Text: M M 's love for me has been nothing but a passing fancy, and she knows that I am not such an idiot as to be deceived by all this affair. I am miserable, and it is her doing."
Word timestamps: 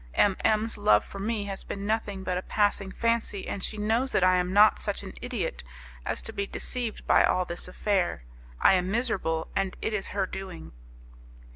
M 0.15 0.35
M 0.43 0.65
's 0.67 0.79
love 0.79 1.05
for 1.05 1.19
me 1.19 1.43
has 1.45 1.63
been 1.63 1.85
nothing 1.85 2.23
but 2.23 2.35
a 2.35 2.41
passing 2.41 2.91
fancy, 2.91 3.47
and 3.47 3.61
she 3.63 3.77
knows 3.77 4.11
that 4.13 4.23
I 4.23 4.37
am 4.37 4.51
not 4.51 4.79
such 4.79 5.03
an 5.03 5.13
idiot 5.21 5.63
as 6.07 6.23
to 6.23 6.33
be 6.33 6.47
deceived 6.47 7.05
by 7.05 7.23
all 7.23 7.45
this 7.45 7.67
affair. 7.67 8.23
I 8.59 8.73
am 8.73 8.89
miserable, 8.89 9.49
and 9.55 9.77
it 9.79 9.93
is 9.93 10.07
her 10.07 10.25
doing." 10.25 10.71